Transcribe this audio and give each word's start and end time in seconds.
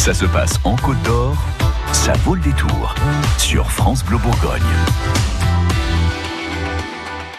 Ça 0.00 0.14
se 0.14 0.24
passe 0.24 0.54
en 0.64 0.76
Côte 0.76 1.02
d'Or, 1.02 1.36
ça 1.92 2.14
vaut 2.24 2.34
le 2.34 2.40
détour 2.40 2.94
sur 3.36 3.70
France 3.70 4.02
Bleu 4.02 4.16
Bourgogne. 4.16 4.62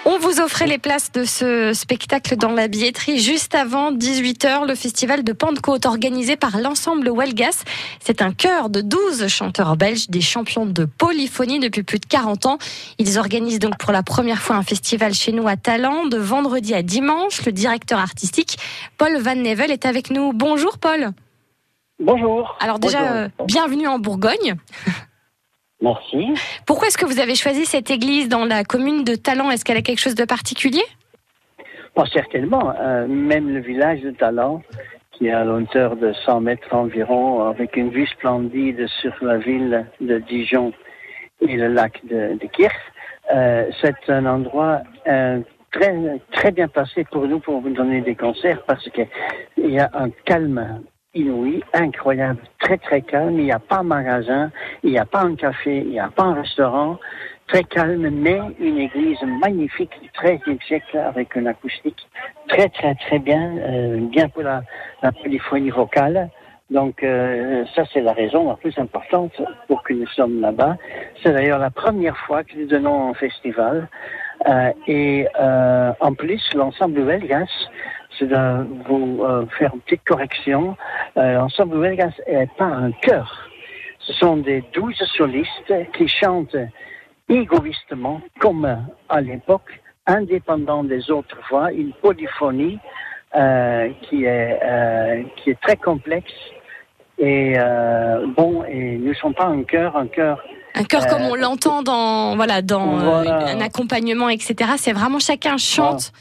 On 0.05 0.19
vous 0.19 0.39
offrait 0.39 0.67
les 0.67 0.77
places 0.77 1.11
de 1.11 1.23
ce 1.23 1.73
spectacle 1.73 2.35
dans 2.35 2.51
la 2.51 2.67
billetterie 2.67 3.19
juste 3.19 3.55
avant 3.55 3.91
18h, 3.91 4.67
le 4.67 4.75
festival 4.75 5.23
de 5.23 5.33
Pentecôte 5.33 5.87
organisé 5.87 6.35
par 6.35 6.59
l'ensemble 6.59 7.09
Welgas. 7.11 7.63
C'est 7.99 8.21
un 8.21 8.31
chœur 8.31 8.69
de 8.69 8.81
12 8.81 9.27
chanteurs 9.27 9.75
belges, 9.75 10.11
des 10.11 10.21
champions 10.21 10.67
de 10.67 10.85
polyphonie 10.85 11.59
depuis 11.59 11.81
plus 11.81 11.97
de 11.97 12.05
40 12.05 12.45
ans. 12.45 12.57
Ils 12.99 13.17
organisent 13.17 13.57
donc 13.57 13.79
pour 13.79 13.91
la 13.91 14.03
première 14.03 14.39
fois 14.39 14.55
un 14.55 14.63
festival 14.63 15.15
chez 15.15 15.31
nous 15.31 15.47
à 15.47 15.57
Talent 15.57 16.05
de 16.05 16.17
vendredi 16.17 16.75
à 16.75 16.83
dimanche. 16.83 17.43
Le 17.43 17.53
directeur 17.53 17.97
artistique, 17.97 18.59
Paul 18.99 19.17
Van 19.17 19.33
Nevel, 19.33 19.71
est 19.71 19.87
avec 19.87 20.11
nous. 20.11 20.31
Bonjour 20.31 20.77
Paul. 20.77 21.11
Bonjour. 22.01 22.57
Alors 22.59 22.79
déjà, 22.79 23.13
euh, 23.13 23.29
bienvenue 23.45 23.87
en 23.87 23.99
Bourgogne. 23.99 24.55
Merci. 25.81 26.33
Pourquoi 26.65 26.87
est-ce 26.87 26.97
que 26.97 27.05
vous 27.05 27.19
avez 27.19 27.35
choisi 27.35 27.65
cette 27.65 27.91
église 27.91 28.27
dans 28.27 28.45
la 28.45 28.63
commune 28.63 29.03
de 29.03 29.15
Talent 29.15 29.51
Est-ce 29.51 29.63
qu'elle 29.63 29.77
a 29.77 29.83
quelque 29.83 29.99
chose 29.99 30.15
de 30.15 30.25
particulier? 30.25 30.83
Pas 31.93 32.05
certainement. 32.07 32.73
Euh, 32.79 33.07
même 33.07 33.53
le 33.53 33.59
village 33.59 34.01
de 34.01 34.11
Talent, 34.11 34.63
qui 35.11 35.27
est 35.27 35.31
à 35.31 35.43
l'hauteur 35.43 35.95
de 35.95 36.11
100 36.25 36.41
mètres 36.41 36.73
environ, 36.73 37.47
avec 37.47 37.75
une 37.77 37.91
vue 37.91 38.07
splendide 38.07 38.87
sur 38.99 39.13
la 39.21 39.37
ville 39.37 39.85
de 39.99 40.17
Dijon 40.17 40.73
et 41.41 41.55
le 41.55 41.67
lac 41.67 41.99
de, 42.05 42.37
de 42.39 42.47
Kirch, 42.47 42.73
euh, 43.31 43.69
c'est 43.79 44.09
un 44.09 44.25
endroit 44.25 44.81
euh, 45.07 45.39
très, 45.71 45.95
très 46.31 46.51
bien 46.51 46.67
placé 46.67 47.03
pour 47.05 47.27
nous 47.27 47.39
pour 47.39 47.61
vous 47.61 47.69
donner 47.69 48.01
des 48.01 48.15
concerts 48.15 48.63
parce 48.63 48.87
qu'il 48.89 49.07
y 49.57 49.79
a 49.79 49.89
un 49.93 50.09
calme 50.25 50.81
inouï, 51.13 51.61
incroyable, 51.73 52.41
très 52.59 52.77
très 52.77 53.01
calme. 53.01 53.37
Il 53.39 53.45
n'y 53.45 53.51
a 53.51 53.59
pas 53.59 53.79
de 53.79 53.87
magasin, 53.87 54.51
il 54.83 54.91
n'y 54.91 54.99
a 54.99 55.05
pas 55.05 55.21
un 55.21 55.35
café, 55.35 55.77
il 55.77 55.89
n'y 55.89 55.99
a 55.99 56.09
pas 56.09 56.23
un 56.23 56.33
restaurant. 56.35 56.97
Très 57.47 57.63
calme, 57.65 58.09
mais 58.09 58.39
une 58.59 58.77
église 58.77 59.21
magnifique 59.41 59.91
du 60.01 60.09
XIIIe 60.17 60.59
siècle 60.65 60.97
avec 60.97 61.35
une 61.35 61.47
acoustique 61.47 62.07
très 62.47 62.69
très 62.69 62.95
très 62.95 63.19
bien, 63.19 63.57
euh, 63.57 63.99
bien 63.99 64.29
pour 64.29 64.43
la, 64.43 64.63
la 65.03 65.11
polyphonie 65.11 65.69
vocale. 65.69 66.29
Donc 66.69 67.03
euh, 67.03 67.65
ça 67.75 67.83
c'est 67.91 67.99
la 67.99 68.13
raison 68.13 68.47
la 68.47 68.55
plus 68.55 68.77
importante 68.77 69.33
pour 69.67 69.83
que 69.83 69.91
nous 69.91 70.07
sommes 70.07 70.39
là-bas. 70.39 70.77
C'est 71.21 71.33
d'ailleurs 71.33 71.59
la 71.59 71.71
première 71.71 72.15
fois 72.19 72.45
que 72.45 72.55
nous 72.55 72.67
donnons 72.67 73.09
un 73.09 73.13
festival. 73.13 73.89
Euh, 74.47 74.71
et 74.87 75.27
euh, 75.39 75.91
en 75.99 76.13
plus, 76.13 76.41
l'ensemble 76.55 77.01
Velgas, 77.01 77.49
c'est 78.17 78.27
de 78.27 78.67
vous 78.87 79.23
euh, 79.23 79.45
faire 79.57 79.71
une 79.73 79.81
petite 79.81 80.03
correction. 80.05 80.75
Euh, 81.17 81.33
l'ensemble 81.33 81.79
Velgas 81.79 82.11
n'est 82.27 82.47
pas 82.57 82.65
un 82.65 82.91
chœur. 82.91 83.49
Ce 83.99 84.13
sont 84.13 84.37
des 84.37 84.63
douze 84.73 84.97
solistes 85.15 85.73
qui 85.97 86.07
chantent 86.07 86.55
égoïstement, 87.29 88.21
comme 88.39 88.67
à 89.09 89.21
l'époque, 89.21 89.79
indépendant 90.07 90.83
des 90.83 91.09
autres 91.11 91.37
voix, 91.49 91.71
une 91.71 91.93
polyphonie 91.93 92.79
euh, 93.35 93.89
qui 94.03 94.25
est 94.25 94.59
euh, 94.63 95.23
qui 95.37 95.51
est 95.51 95.61
très 95.61 95.77
complexe 95.77 96.33
et 97.17 97.55
bon 98.35 98.63
et 98.67 98.97
ne 98.97 99.13
sommes 99.13 99.35
pas 99.35 99.45
un 99.45 99.63
chœur, 99.63 99.95
un 99.95 100.07
chœur 100.07 100.43
Un 100.73 100.83
chœur 100.83 101.05
comme 101.05 101.21
on 101.21 101.35
l'entend 101.35 101.83
dans 101.83 102.35
voilà 102.35 102.61
dans 102.63 102.97
Voilà. 102.97 103.45
un 103.49 103.61
accompagnement, 103.61 104.27
etc. 104.27 104.71
C'est 104.77 104.91
vraiment 104.93 105.19
chacun 105.19 105.57
chante 105.57 106.11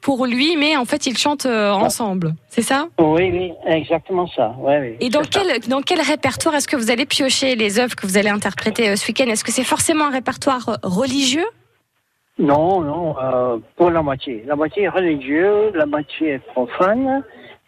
pour 0.00 0.26
lui, 0.26 0.56
mais 0.56 0.76
en 0.76 0.84
fait 0.84 1.06
ils 1.06 1.16
chantent 1.18 1.46
euh, 1.46 1.70
ensemble. 1.72 2.34
C'est 2.48 2.62
ça? 2.62 2.88
Oui, 2.98 3.30
oui, 3.32 3.52
exactement 3.66 4.26
ça. 4.28 4.54
Ouais, 4.58 4.78
oui, 4.80 4.96
Et 5.06 5.10
dans 5.10 5.22
ça. 5.24 5.28
quel 5.32 5.60
dans 5.68 5.80
quel 5.82 6.00
répertoire 6.00 6.54
est-ce 6.54 6.68
que 6.68 6.76
vous 6.76 6.90
allez 6.90 7.06
piocher 7.06 7.56
les 7.56 7.78
œuvres 7.78 7.94
que 7.96 8.06
vous 8.06 8.16
allez 8.18 8.28
interpréter 8.30 8.88
euh, 8.90 8.96
ce 8.96 9.06
week-end? 9.08 9.26
Est-ce 9.26 9.44
que 9.44 9.52
c'est 9.52 9.64
forcément 9.64 10.06
un 10.06 10.10
répertoire 10.10 10.68
euh, 10.68 10.74
religieux? 10.82 11.46
Non, 12.38 12.82
non, 12.82 13.16
euh, 13.18 13.56
pour 13.76 13.90
la 13.90 14.02
moitié. 14.02 14.44
La 14.46 14.56
moitié 14.56 14.84
est 14.84 14.88
religieux, 14.90 15.70
la 15.74 15.86
moitié 15.86 16.32
est 16.34 16.38
profane. 16.38 17.24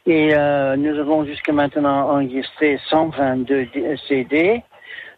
Et 0.07 0.35
euh, 0.35 0.77
nous 0.77 0.99
avons 0.99 1.25
jusqu'à 1.25 1.53
maintenant 1.53 2.11
enregistré 2.11 2.79
122 2.91 3.67
D- 3.75 3.95
CD. 4.09 4.63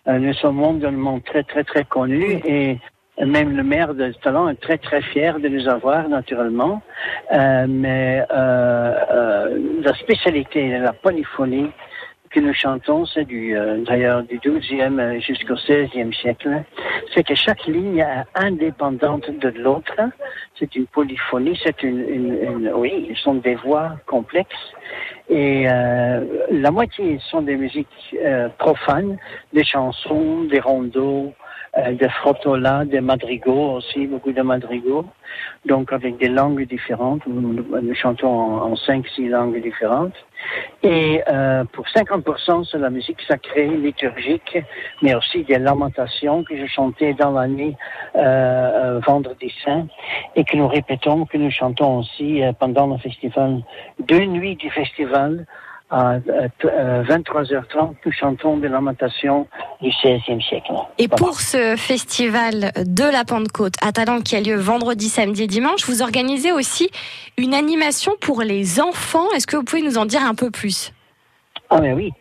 Euh, 0.09 0.19
nous 0.19 0.33
sommes 0.35 0.57
mondialement 0.57 1.21
très, 1.21 1.43
très, 1.45 1.63
très 1.65 1.85
connus. 1.85 2.41
Et 2.45 2.79
même 3.27 3.57
le 3.57 3.63
maire 3.63 3.95
de 3.95 4.13
Talent 4.23 4.49
est 4.49 4.61
très, 4.61 4.79
très 4.79 5.03
fier 5.03 5.39
de 5.41 5.49
nous 5.49 5.69
avoir, 5.69 6.09
naturellement. 6.09 6.83
Euh, 7.33 7.67
mais 7.69 8.23
euh, 8.33 8.95
euh, 9.13 9.59
la 9.83 9.95
spécialité 9.95 10.79
de 10.79 10.83
la 10.83 10.93
polyphonie 10.93 11.71
que 12.31 12.39
nous 12.39 12.55
chantons, 12.55 13.07
c'est 13.07 13.25
du 13.25 13.57
euh, 13.57 13.79
d'ailleurs 13.85 14.23
du 14.23 14.39
12e 14.39 15.21
jusqu'au 15.21 15.55
16e 15.55 16.15
siècle, 16.15 16.63
c'est 17.13 17.25
que 17.27 17.35
chaque 17.35 17.67
ligne 17.67 17.99
est 17.99 18.25
indépendante 18.41 19.29
de 19.31 19.49
l'autre. 19.61 19.95
C'est 20.57 20.77
une 20.77 20.87
polyphonie, 20.87 21.59
c'est 21.65 21.83
une, 21.83 21.99
une, 22.09 22.35
une- 22.43 22.73
oui, 22.73 23.11
ce 23.17 23.23
sont 23.23 23.35
des 23.35 23.57
voix 23.57 23.97
complexes. 24.07 24.55
Et 25.29 25.67
euh, 25.69 26.25
la 26.53 26.71
moitié 26.71 27.19
sont 27.31 27.43
des 27.43 27.57
musiques 27.57 27.89
euh, 28.25 28.49
profanes, 28.59 29.17
des 29.53 29.65
chansons, 29.65 30.45
des 30.45 30.61
rondeaux, 30.61 31.33
euh, 31.79 31.93
des 31.93 32.09
frottolas, 32.09 32.85
des 32.85 33.01
madrigaux 33.01 33.77
aussi, 33.77 34.07
beaucoup 34.07 34.33
de 34.33 34.43
madrigaux. 34.43 35.07
Donc 35.67 35.93
avec 35.93 36.17
des 36.19 36.29
langues 36.29 36.67
différentes, 36.67 37.23
nous, 37.27 37.95
chantons 37.95 38.29
en, 38.29 38.75
cinq, 38.77 39.07
six 39.15 39.29
langues 39.29 39.61
différentes. 39.63 40.15
Et 40.83 41.23
euh, 41.29 41.65
pour 41.73 41.87
50%, 41.87 42.69
c'est 42.71 42.79
la 42.79 42.91
musique 42.91 43.21
sacrée, 43.29 43.69
liturgique, 43.69 44.59
mais 45.03 45.15
aussi 45.15 45.45
des 45.45 45.59
lamentations 45.59 46.43
que 46.43 46.57
je 46.57 46.67
chantais 46.67 47.13
dans 47.15 47.33
l'année 47.33 47.77
euh, 48.17 48.21
euh, 48.21 49.01
Vendredi 49.07 49.53
Saint 49.65 49.87
et 50.35 50.45
que 50.45 50.57
nous 50.57 50.67
répétons, 50.67 51.27
que 51.27 51.37
nous 51.37 51.51
chantons 51.51 51.99
aussi 51.99 52.43
euh, 52.43 52.53
pendant 52.53 52.87
le 52.89 52.99
festival. 52.99 53.63
Deux 54.01 54.25
nuits 54.25 54.57
du 54.57 54.71
festival, 54.71 55.47
à 55.91 56.13
euh, 56.15 56.21
t- 56.61 56.69
euh, 56.69 57.03
23h30, 57.05 57.95
nous 58.07 58.13
chantons 58.13 58.57
des 58.59 58.69
lamentations 58.69 59.47
du 59.83 59.91
XVIe 59.91 60.41
siècle. 60.43 60.73
Et 60.99 61.07
Voilà. 61.09 61.17
pour 61.17 61.41
ce 61.41 61.75
festival 61.77 62.73
de 62.77 63.05
la 63.05 63.25
Pentecôte 63.25 63.75
à 63.83 63.93
Talent 63.93 64.21
qui 64.21 64.37
a 64.37 64.41
lieu 64.41 64.57
vendredi, 64.57 65.09
samedi 65.09 65.45
et 65.45 65.47
dimanche, 65.47 65.85
vous 65.87 66.03
organisez 66.03 66.53
aussi 66.53 66.91
une 67.37 67.55
animation 67.55 68.13
pour 68.21 68.43
les 68.43 68.81
enfants. 68.81 69.31
Est-ce 69.35 69.47
que 69.47 69.57
vous 69.57 69.65
pouvez 69.65 69.83
nous 69.83 69.99
en 69.99 70.07
dire 70.07 70.23
un 70.25 70.35
peu 70.35 70.51
plus? 70.51 70.93
Ah 71.71 71.81
mais 71.81 71.93
oui. 71.93 72.13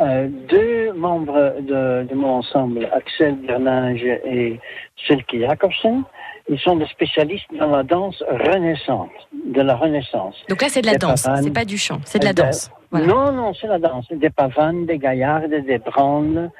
Euh, 0.00 0.28
deux 0.48 0.92
membres 0.92 1.56
de, 1.60 2.06
de 2.08 2.14
mon 2.14 2.38
ensemble, 2.38 2.88
Axel 2.92 3.34
Bernage 3.36 4.04
et 4.04 4.60
Silke 5.06 5.36
Jacobsen, 5.40 6.04
ils 6.48 6.58
sont 6.58 6.76
des 6.76 6.86
spécialistes 6.86 7.46
dans 7.58 7.70
la 7.70 7.82
danse 7.82 8.22
renaissante, 8.28 9.10
de 9.44 9.60
la 9.60 9.74
Renaissance. 9.74 10.36
Donc 10.48 10.62
là, 10.62 10.68
c'est 10.68 10.82
de 10.82 10.86
la 10.86 10.92
Des 10.92 10.98
danse, 10.98 11.28
c'est 11.42 11.52
pas 11.52 11.64
du 11.64 11.76
chant, 11.76 12.00
c'est 12.04 12.20
de 12.20 12.24
la 12.24 12.32
danse. 12.32 12.70
Voilà. 12.90 13.06
Non, 13.06 13.32
non, 13.32 13.52
c'est 13.52 13.66
la 13.66 13.78
danse. 13.78 14.06
Des 14.10 14.30
pavanes, 14.30 14.86
des 14.86 14.98
gaillardes, 14.98 15.50
des 15.50 15.78
branles, 15.78 16.50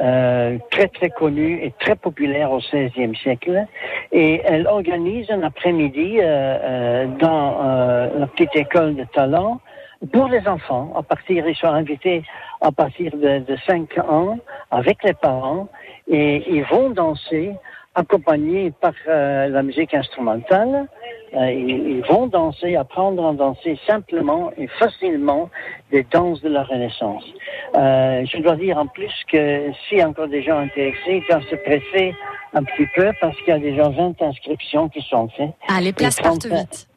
euh, 0.00 0.58
très 0.70 0.88
très 0.88 1.08
connues 1.08 1.60
et 1.62 1.72
très 1.80 1.96
populaires 1.96 2.52
au 2.52 2.58
XVIe 2.58 3.16
siècle. 3.16 3.66
Et 4.12 4.42
elle 4.44 4.66
organise 4.66 5.30
un 5.30 5.42
après-midi 5.42 6.18
euh, 6.18 6.24
euh, 6.24 7.06
dans 7.18 7.58
euh, 7.62 8.08
la 8.18 8.26
petite 8.26 8.54
école 8.54 8.96
de 8.96 9.04
talent 9.04 9.60
pour 10.12 10.28
les 10.28 10.46
enfants. 10.46 10.92
À 10.96 11.02
partir, 11.02 11.46
ils 11.48 11.56
sont 11.56 11.66
invités 11.66 12.22
à 12.60 12.72
partir 12.72 13.12
de, 13.16 13.40
de 13.40 13.56
5 13.66 13.98
ans 13.98 14.38
avec 14.70 15.02
les 15.04 15.14
parents 15.14 15.68
et 16.08 16.44
ils 16.50 16.64
vont 16.64 16.90
danser 16.90 17.54
accompagnés 17.94 18.72
par 18.80 18.92
euh, 19.08 19.48
la 19.48 19.62
musique 19.62 19.92
instrumentale. 19.92 20.86
Euh, 21.34 21.50
ils, 21.50 21.98
ils 21.98 22.04
vont 22.04 22.26
danser, 22.26 22.76
apprendre 22.76 23.26
à 23.26 23.32
danser 23.32 23.78
simplement 23.86 24.50
et 24.56 24.66
facilement 24.66 25.50
des 25.90 26.04
danses 26.04 26.40
de 26.40 26.48
la 26.48 26.62
Renaissance. 26.62 27.24
Euh, 27.74 28.24
je 28.24 28.38
dois 28.38 28.56
dire 28.56 28.78
en 28.78 28.86
plus 28.86 29.12
que 29.30 30.00
a 30.00 30.08
encore 30.08 30.28
des 30.28 30.42
gens 30.42 30.58
intéressés, 30.58 31.22
ils 31.22 31.24
doivent 31.28 31.46
se 31.50 31.56
presser 31.56 32.14
un 32.54 32.62
petit 32.62 32.86
peu 32.94 33.12
parce 33.20 33.36
qu'il 33.38 33.48
y 33.48 33.52
a 33.52 33.58
déjà 33.58 33.88
20 33.88 34.22
inscriptions 34.22 34.88
qui 34.88 35.02
sont 35.02 35.28
faites. 35.36 35.50
Ah, 35.68 35.80
les 35.80 35.92
places 35.92 36.20
partent 36.20 36.48
30, 36.48 36.52
vite. 36.52 36.87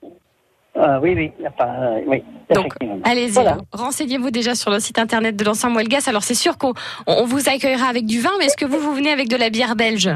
Ah 0.74 1.00
oui, 1.02 1.14
oui, 1.16 1.32
euh, 1.44 2.00
oui, 2.08 2.24
Donc, 2.54 2.74
allez-y, 3.04 3.32
Voilà. 3.32 3.58
renseignez-vous 3.74 4.32
déjà 4.32 4.56
sur 4.56 4.72
le 4.72 4.80
site 4.80 5.00
internet 5.00 5.36
de 5.36 5.44
l'ensemble 5.44 5.76
Welgas. 5.78 6.06
Alors, 6.08 6.24
c'est 6.24 6.34
sûr 6.34 6.58
qu'on 6.58 6.74
on 7.08 7.26
vous 7.26 7.50
accueillera 7.50 7.88
avec 7.88 8.06
du 8.06 8.22
vin, 8.22 8.32
mais 8.40 8.46
est-ce 8.46 8.56
que 8.58 8.66
vous, 8.66 8.80
vous 8.80 8.94
venez 8.94 9.12
avec 9.12 9.28
de 9.28 9.36
la 9.36 9.50
bière 9.50 9.76
belge? 9.76 10.10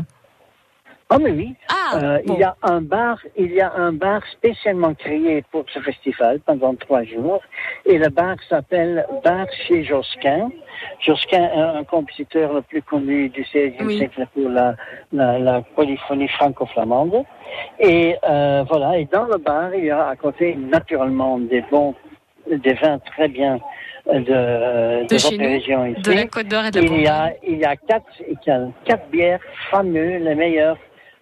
Ah 1.09 1.19
mais 1.19 1.29
oui, 1.31 1.53
Ah, 1.69 1.97
Euh, 1.97 2.19
bon. 2.25 2.33
Il 2.33 2.39
y 2.39 2.43
a 2.43 2.55
un 2.63 2.81
bar, 2.81 3.19
il 3.37 3.51
y 3.53 3.61
a 3.61 3.71
un 3.73 3.93
bar 3.93 4.21
spécialement 4.31 4.95
créé 4.95 5.43
pour 5.51 5.63
ce 5.71 5.79
festival 5.79 6.39
pendant 6.39 6.73
trois 6.73 7.03
jours, 7.03 7.41
et 7.85 7.99
le 7.99 8.09
bar 8.09 8.37
s'appelle 8.49 9.05
Bar 9.23 9.45
chez 9.67 9.83
Josquin. 9.83 10.49
Josquin 11.05 11.43
est 11.43 11.77
un 11.79 11.83
compositeur 11.83 12.53
le 12.53 12.63
plus 12.63 12.81
connu 12.81 13.29
du 13.29 13.43
XVIe 13.43 13.75
Oui. 13.81 13.97
siècle 13.97 14.25
pour 14.33 14.49
la, 14.49 14.75
la, 15.13 15.37
la 15.37 15.61
polyphonie 15.61 16.27
franco-flamande. 16.29 17.23
Et 17.79 18.15
euh, 18.27 18.63
voilà, 18.67 18.97
et 18.97 19.05
dans 19.05 19.25
le 19.25 19.37
bar, 19.37 19.75
il 19.75 19.85
y 19.85 19.91
a 19.91 20.07
à 20.07 20.15
côté 20.15 20.55
naturellement 20.55 21.37
des 21.37 21.61
bons 21.69 21.93
des 22.47 22.73
vins 22.73 22.99
très 22.99 23.27
bien 23.27 23.59
de, 24.11 24.19
de, 24.21 25.07
De 25.07 25.17
chez 25.17 25.29
votre 25.29 25.37
nous, 25.43 25.49
région 25.49 25.85
ici. 25.85 26.01
De 26.01 26.11
la 26.13 26.25
Côte 26.27 26.47
d'Or 26.47 26.65
et 26.65 26.71
de 26.71 26.79
la 26.79 26.85
il, 26.85 26.85
y 26.85 26.89
Bourgogne. 26.89 27.07
a, 27.07 27.31
il 27.47 27.57
y 27.57 27.65
a 27.65 27.75
quatre, 27.75 28.05
il 28.27 28.37
y 28.45 28.51
a 28.51 28.67
quatre 28.85 29.07
bières 29.09 29.39
fameuses, 29.71 30.21
les 30.21 30.35
meilleures 30.35 30.77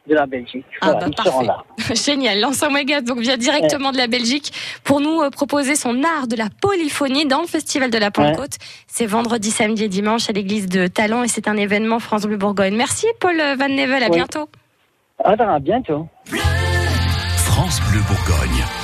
de 0.07 0.15
la 0.15 0.25
Belgique. 0.25 0.65
Ah, 0.81 0.91
Voilà, 0.91 1.07
bah, 1.07 1.23
parfait. 1.23 1.45
là. 1.45 1.63
Génial. 1.95 2.39
L'ensemble 2.41 2.73
Moegas 2.73 3.01
donc 3.01 3.19
vient 3.19 3.37
directement 3.37 3.91
de 3.91 3.97
la 3.97 4.07
Belgique 4.07 4.51
pour 4.83 4.99
nous 4.99 5.21
euh, 5.21 5.29
proposer 5.29 5.75
son 5.75 6.03
art 6.03 6.27
de 6.27 6.35
la 6.35 6.47
polyphonie 6.61 7.25
dans 7.25 7.41
le 7.41 7.47
Festival 7.47 7.89
de 7.89 7.97
la 7.97 8.11
Pentecôte. 8.11 8.57
C'est 8.87 9.05
vendredi, 9.05 9.49
samedi 9.51 9.85
et 9.85 9.89
dimanche 9.89 10.29
à 10.29 10.33
l'église 10.33 10.67
de 10.67 10.87
Talent 10.87 11.23
et 11.23 11.27
c'est 11.27 11.47
un 11.47 11.55
événement 11.55 11.99
France 11.99 12.23
Bleu 12.23 12.37
Bourgogne. 12.37 12.75
Merci 12.75 13.07
Paul 13.19 13.37
Van 13.37 13.69
Nevel. 13.69 14.03
À 14.03 14.07
Oui. 14.07 14.17
bientôt. 14.17 14.49
Ah, 15.23 15.35
à 15.37 15.59
bientôt. 15.59 16.07
France 17.37 17.79
Bleu 17.89 18.01
Bourgogne. 18.07 18.82